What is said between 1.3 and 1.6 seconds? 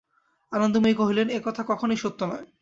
এ